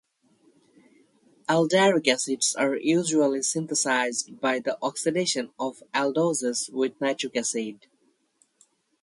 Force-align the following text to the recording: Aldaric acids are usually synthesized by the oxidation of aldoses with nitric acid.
Aldaric 1.47 2.07
acids 2.07 2.55
are 2.55 2.75
usually 2.75 3.43
synthesized 3.43 4.39
by 4.41 4.57
the 4.57 4.75
oxidation 4.81 5.51
of 5.59 5.83
aldoses 5.93 6.71
with 6.73 6.99
nitric 6.99 7.35
acid. 7.37 7.85